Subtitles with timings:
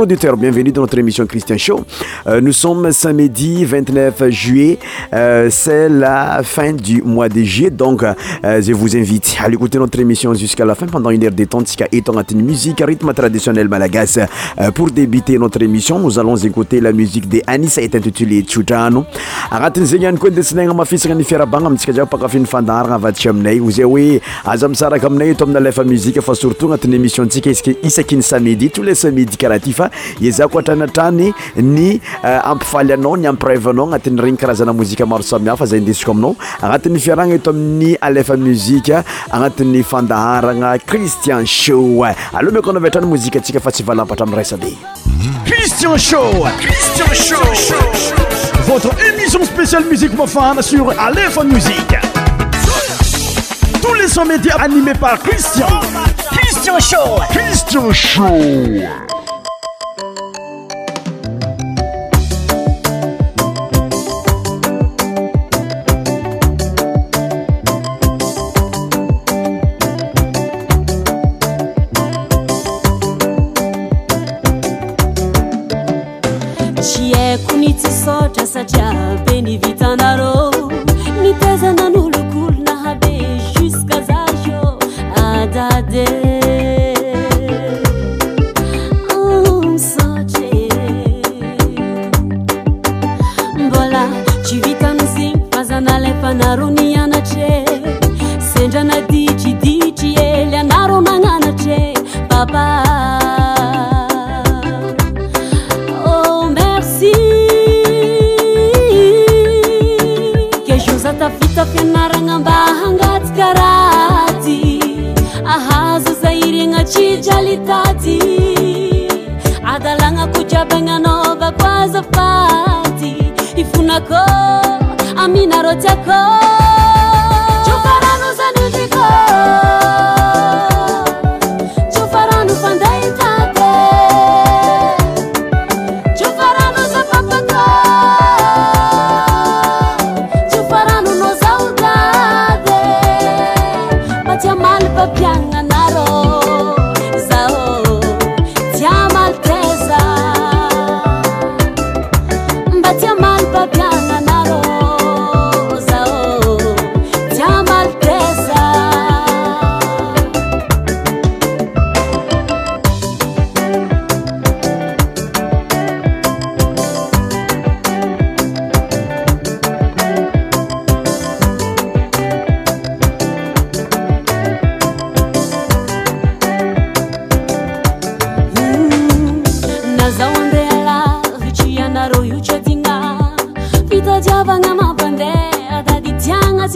[0.00, 1.84] auditeurs, bienvenue dans notre émission Christian Show.
[2.26, 4.78] Euh, nous sommes samedi 29 juillet.
[5.12, 7.70] Euh, c'est la fin du mois de juillet.
[7.70, 8.12] Donc, euh,
[8.62, 11.86] je vous invite à écouter notre émission jusqu'à la fin pendant une heure détente, ska
[11.92, 14.18] et une musique, à rythme traditionnel malagas.
[14.74, 19.04] pour débuter notre émission, nous allons écouter la musique de Anissa est intitulée Tsudrano.
[19.74, 20.14] tous les
[30.28, 35.66] aza ko atranyatrany ny eh, ampifaly anao ny amprevnao agnatin'ny regny karazana mozika maro samihafa
[35.66, 42.04] zay indesiko aminao agnatin'ny fiaragna eto amin'ny alefa muzika agnatin'ny fandaharagna cristian shoe
[42.36, 45.22] aloha mikoanao avy atrany mozika atsika fa tsy valampatra amin'ny rasa becstiansin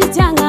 [0.01, 0.48] 自家。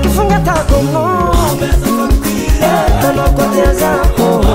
[0.00, 1.11] que funga tá com
[3.52, 4.00] certeza.
[4.18, 4.51] Oh.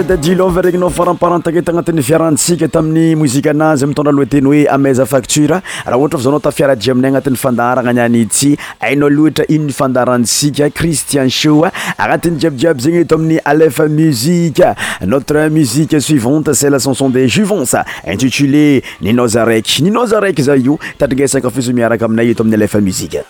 [0.00, 5.48] dadilovregninao faramparantakat agnatin'ny fiaransika tamin'ny mozikaanazy mitondraloateny hoe ameza facture
[5.84, 11.66] raha ohtra va zaonao tafiaratiji aminay agnatin'ny fandaragna anian ity hainao loatra innyfandaransika cristien sho
[11.98, 14.70] agnatin'ny jiabijiaby zegny eto amin'ny alef musiqe
[15.06, 17.74] notre musique suivante cele chanson de juivanc
[18.06, 23.24] intitulé ninos araiky ninos raiky za io tadringasankafisomiaraka aminay eto amin'ny lef muzike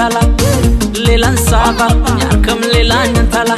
[0.00, 0.20] tala
[1.06, 1.86] lelan saba
[2.20, 3.56] nyakam lelan tala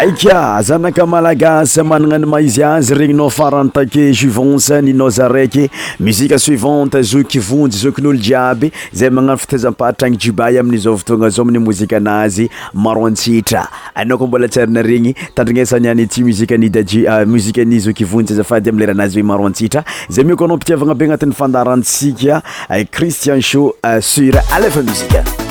[0.00, 5.70] aika zanakamalagasy managnany maizy azy regninao farantaky juvoncane inao zaraiky
[6.00, 11.96] muzique suivante zokivonjy zokin'olo jiaby zay magnano fitazamparitra agny jubay amin'nyzao vytoagna zao amin'ny mozika
[11.96, 18.32] anazy maroantshitra anao koa mbola tsyarina regny tandrinasaniany ty muzika ny daji ah, muzikaany zokivonjy
[18.32, 22.42] azafady am leranazy oe maro antsihitra zay mi ko anao mpitiavagna be agnatin'ny fandarantsika
[22.90, 25.43] cristian sho ah, sur alefa muzika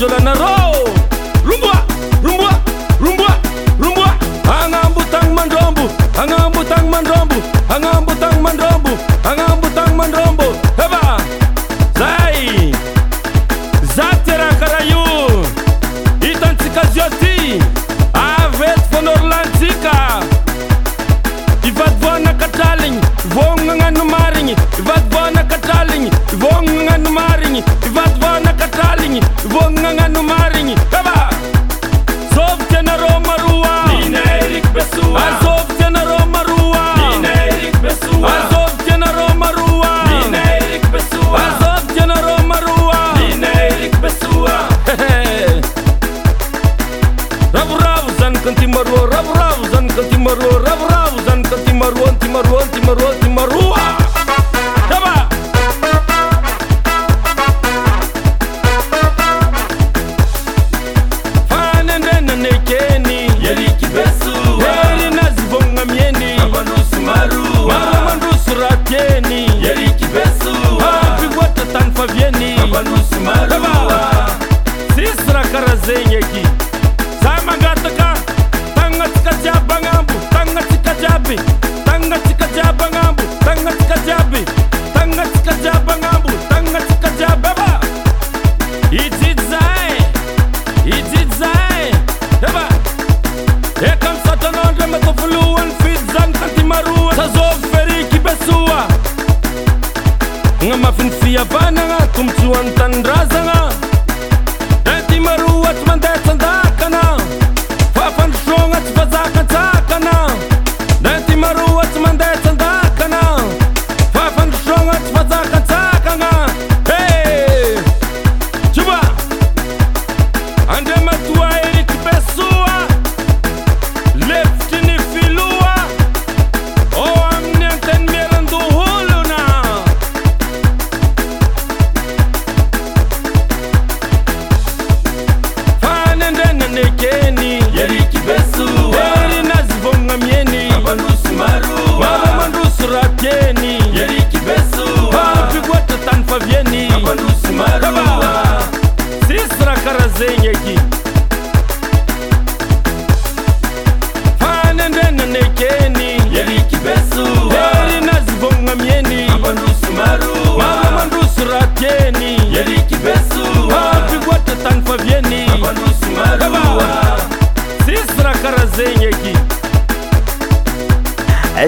[0.00, 0.59] Jolana Ro
[100.68, 103.72] na mafinsiapanana tomosuan tan razagna
[104.94, 106.69] aty maroas manta santa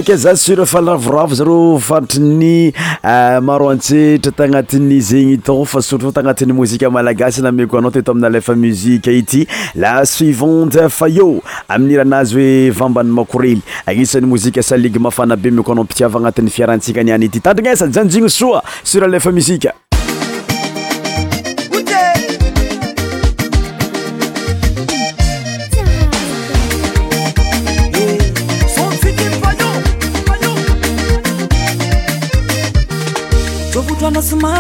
[0.03, 2.73] ka za sura falravoravo zaro fartriny
[3.05, 8.11] euh, maro antsetra tagnatiny zegny tao fa surtota agnatin'ny mozika malagasy na meko anao tito
[8.13, 14.99] amina alefa muzika ity la suivand fallo aminy iranazy hoe vambany makorely agnisan'ny mozika saligy
[14.99, 19.05] mafana be miko anao mpitiava agnatin'ny fiarahantsika any any ity tandrina esa janjigny soa sur
[19.05, 19.73] alefa muzika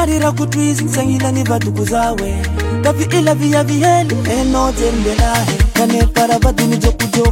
[0.06, 2.30] ryrakotroizinysanitany vadoko zae
[2.84, 5.56] kavy ilavyavyhely enôtseymbelahy e.
[5.78, 7.30] kanefaravadynyjôkojôko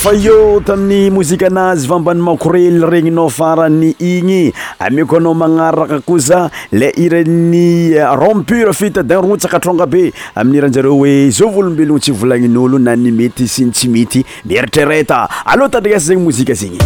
[0.00, 6.88] fa eo tamin'ny mozika anazy vambany makorely regninao farany igny ameko anao magnaraka koza le
[6.96, 13.44] irany eh, rampur fita din routs akatronga be amin'iranjareo hoe zaovolombelogna tsy volagnin'olo na nymety
[13.46, 16.80] syny tsy mety mieritrareta aloha tandrigasa zegny mozika zegny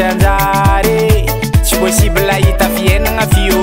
[0.04, 1.26] anjary
[1.64, 3.58] tsy posiblahita fiainagna fio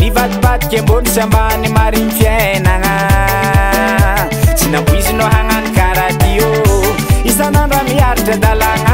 [0.00, 2.92] nivadipadika bony sambany marigny fiainagna
[4.56, 6.48] tsy nampoizinao hagnano karaha tyo
[7.24, 8.87] isanandraha miaritra dalania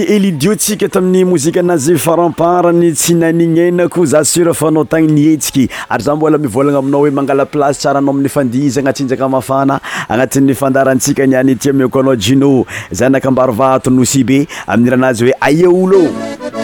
[0.00, 6.38] elidiotsika tamin'ny mozika anazy faramparany tsy nanignyainako za sura fanao tagny nihetsiky ary za mbola
[6.38, 11.72] mivolagna aminao hoe mangala placy tsara anao amin'ny fandiza agnatsinjaka mafana agnatin'ny fandarantsika niany ti
[11.72, 16.63] miko anao jino za anakambaryvato no sibe amin'n' rahanazy hoe aya olo eo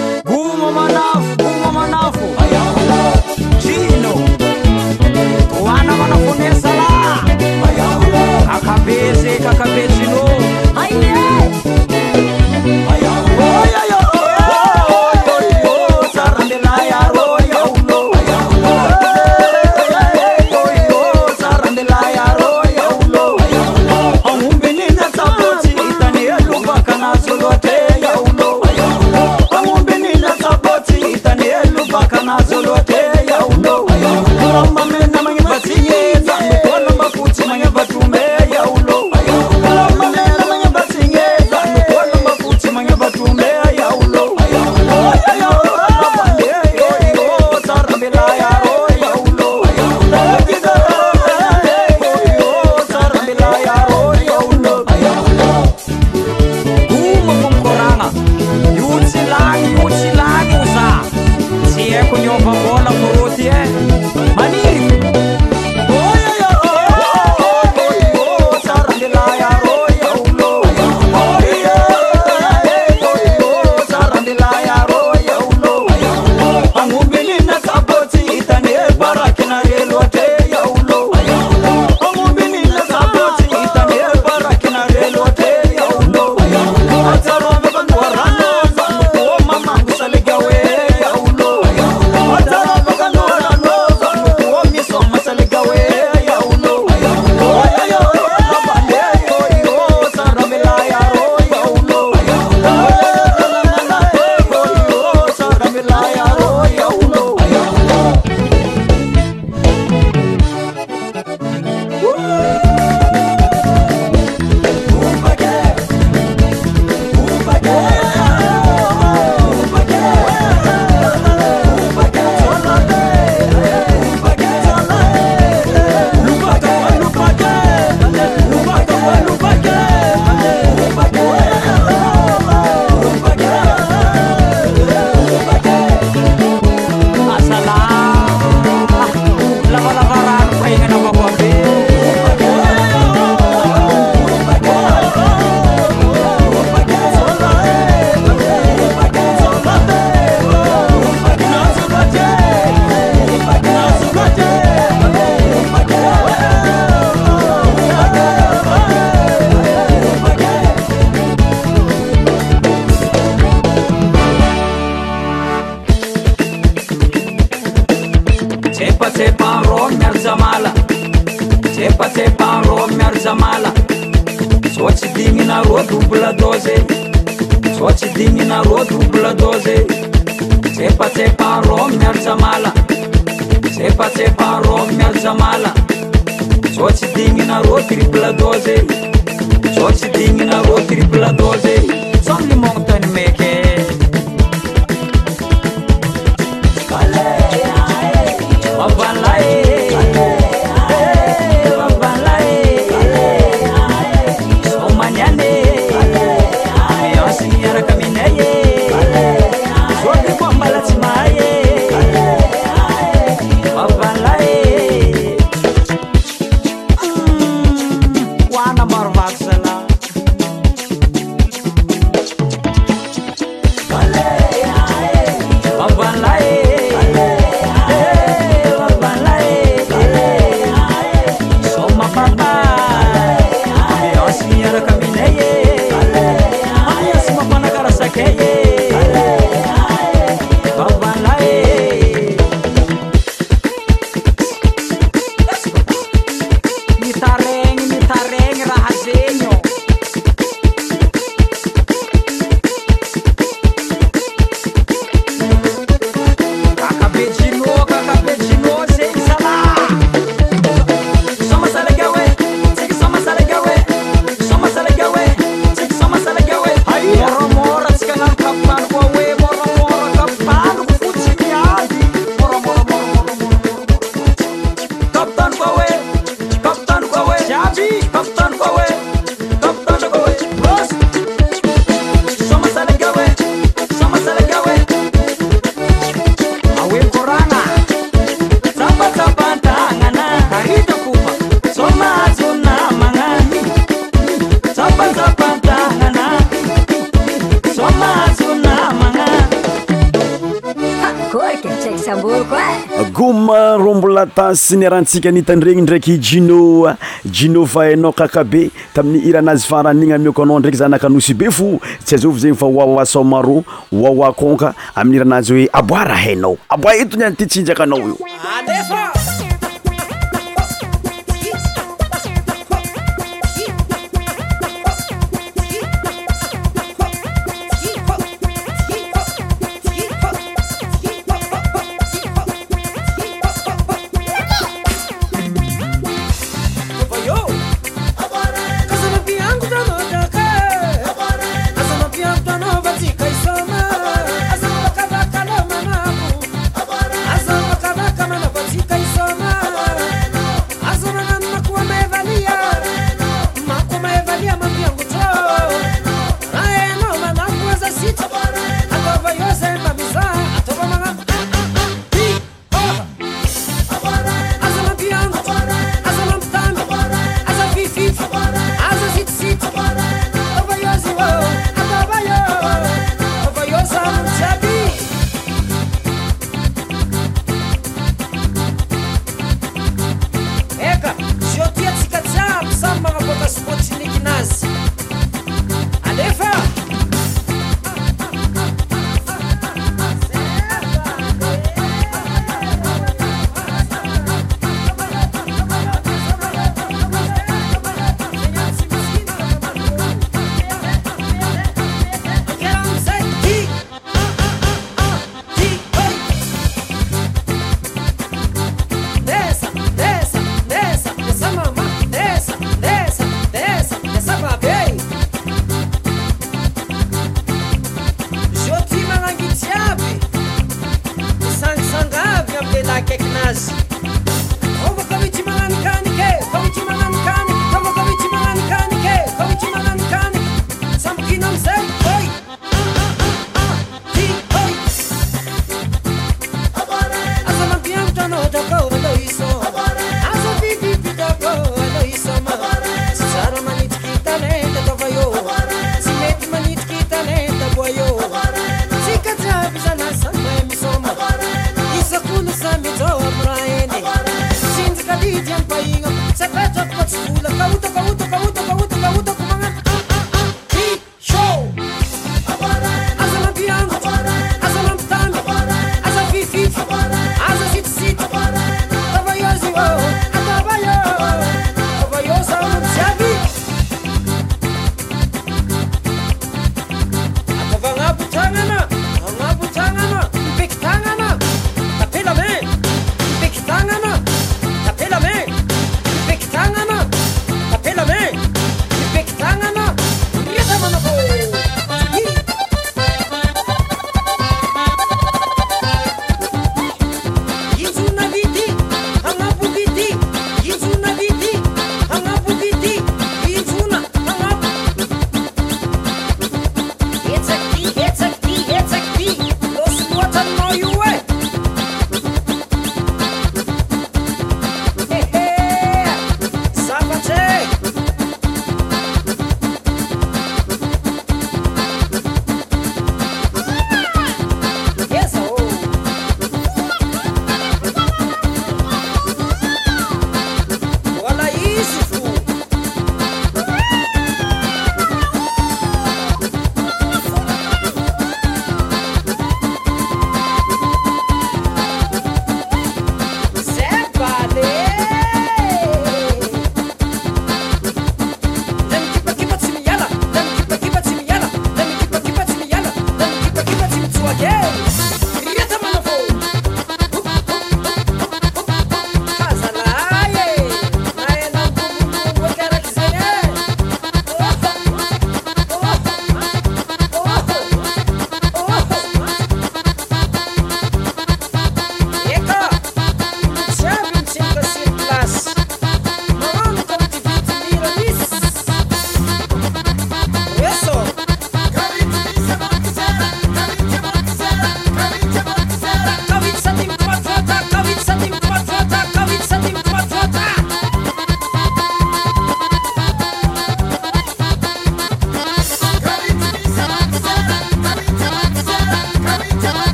[304.31, 310.79] tansy sy niarahantsika anitanyregny ndraiky jinoa jino fa hainao kakabe tamin'ny iranazy faran'igny amiokoanao ndraiky
[310.79, 315.69] za naka anosy be fo tsy azao fa zegny fa hoaoasa maro hoawaconka amin'n'iranazy hoe
[315.73, 319.20] aboa ra hainao aboa etony anity tsinjakanao io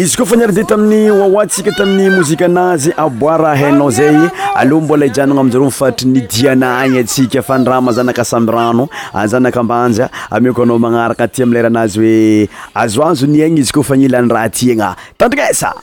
[0.00, 4.16] izy koa fa niaradi tamin'ny oaoa tsika tamin'ny mozika anazy aboira hainao zay
[4.56, 10.62] aleha mbola ijanona amzaro mifatry nidiana gny tsika fandra mazanaka samby rano azanaka ambanja amioko
[10.62, 15.74] anao magnaraka ty mlerahanazy hoe azoazo ny aigny izy kofa gnilanydra ty agna tandikaesa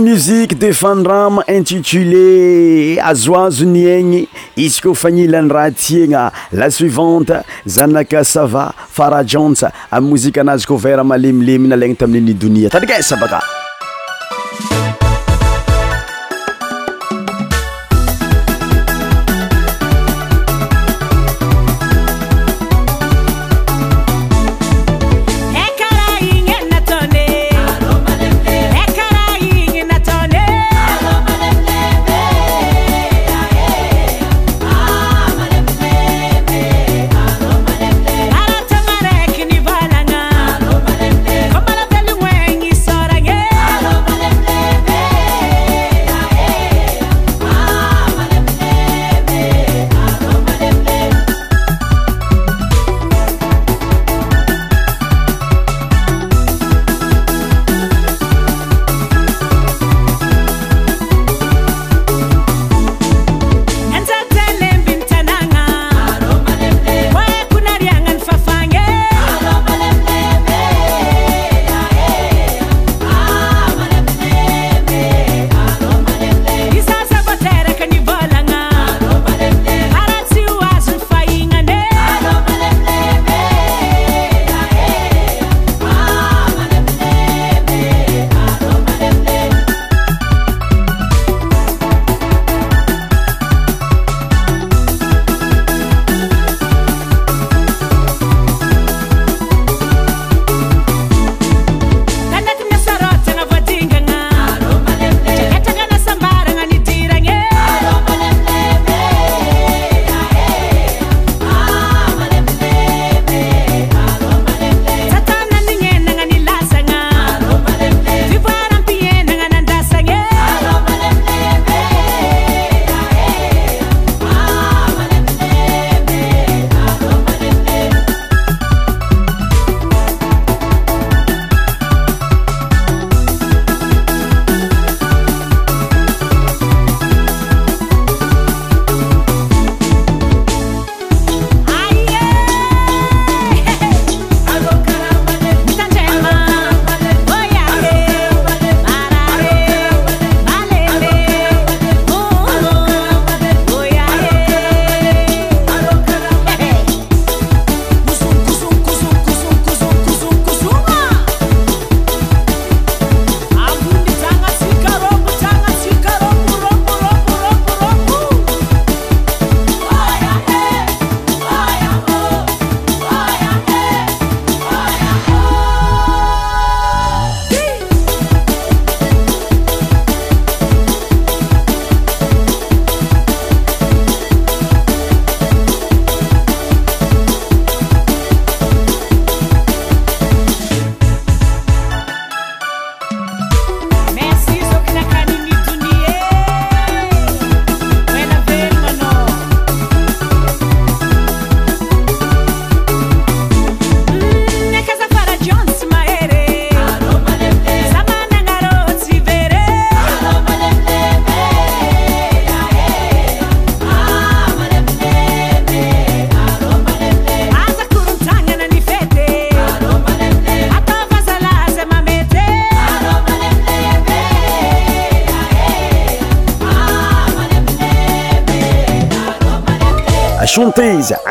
[0.00, 8.66] muzique de fandrama intitulé azoazony agny izy koa fagnilany raha tiagna la suivante zanaka sava
[8.98, 13.42] fara janse amiy mozika anazy koa vera malemilemina laigny taminini donia tarikasa baka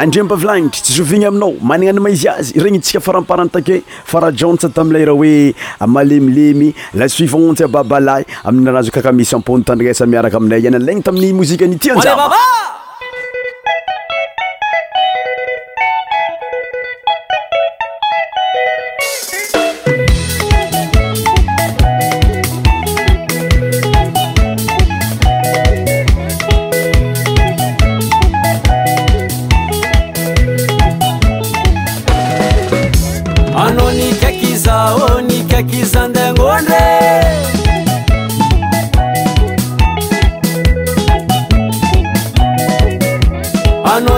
[0.04, 3.78] andri m-bavilagnitry tsy sovigny aminao manigna any ma izy azy regny tsika faramparantake
[4.12, 5.36] fa raha jans tamilay raha hoe
[5.84, 11.34] ah, malemilemy lasuivonjy a babalahy amin'ny arazo kakamisy ampony tandriasa miaraka aminday iana alaigny tamin'ny
[11.39, 12.16] mozika anyty anja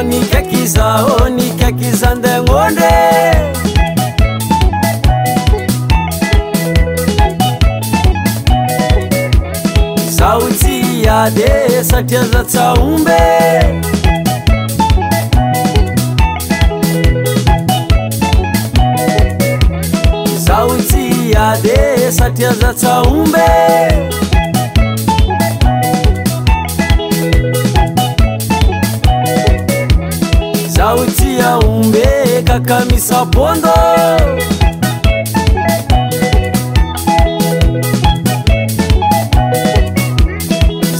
[0.04, 2.98] nnikakizaô ni kakizandenondre
[10.18, 10.76] zaotsi
[11.18, 11.50] ade
[11.90, 13.20] satriazatsaombe
[20.46, 21.06] zaotsi
[21.48, 21.78] ade
[22.18, 23.50] satria zatmbe
[32.56, 33.74] akamisa bondo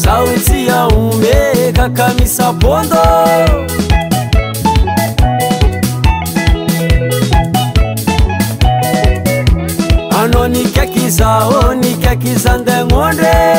[0.02, 3.04] sauti ya ume kakamisa bondo
[10.20, 13.56] ano nikakizao oh, nikakiza ndengonde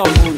[0.00, 0.37] Oh.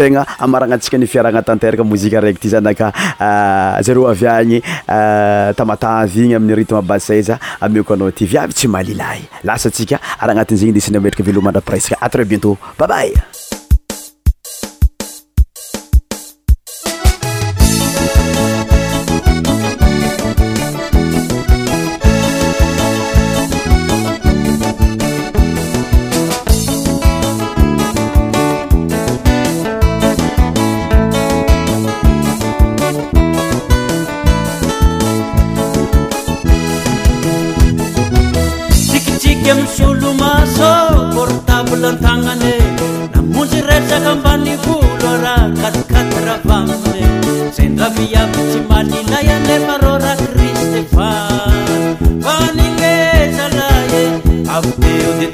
[0.00, 2.88] tegna amaragna atsika nifiaragnatanteraka mozika raiky ty zanaka
[3.20, 4.56] ah, zareo avy agny
[4.88, 10.32] ah, tamatavy igny amin'ny rytma basaza ameo koanao ty viavy tsy malilay lasa tsika araha
[10.40, 13.12] agnatin'izegny de syny mametraka velomandra presque atrès bientôt babay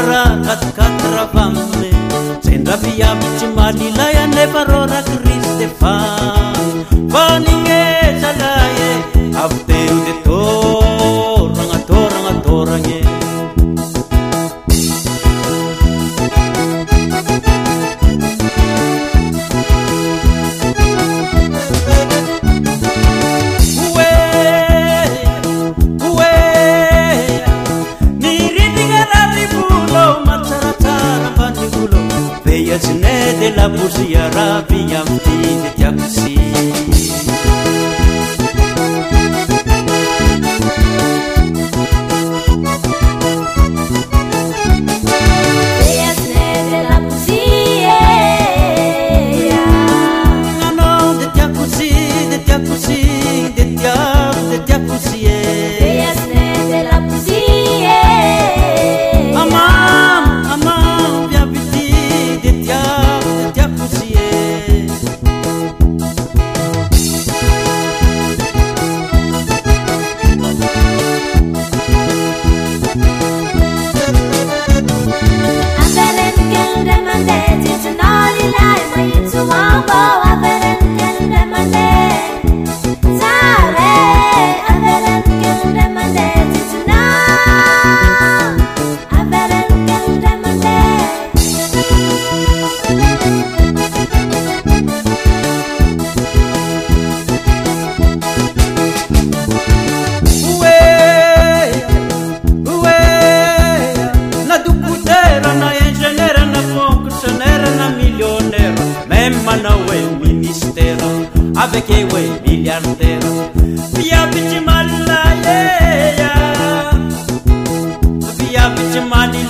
[0.08, 1.62] rakatikatyrafame
[2.44, 4.68] senraviamtsymalilayanepar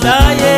[0.04, 0.51] yeah.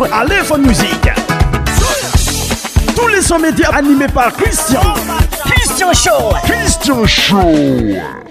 [0.00, 1.10] alefone musiq
[2.96, 4.80] tous les son média animé par christian
[5.70, 8.21] istin ow christian show